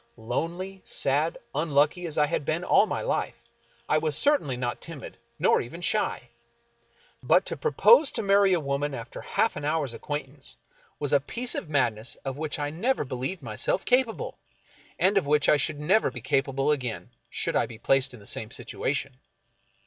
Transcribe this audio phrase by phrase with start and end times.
[0.17, 3.43] Lonely, sad, unlucky as I had been all my life,
[3.87, 6.29] I was certainly not timid, nor even shy.
[7.21, 10.57] But to propose to marry a woman after half an hour's acquaintance
[10.97, 11.19] was a 38 F.
[11.19, 14.39] Marion Crawford piece of madness of which I never beheved myself capable,
[14.97, 17.11] and of which I should never be capable again,
[17.43, 19.17] could I be placed in the same situation.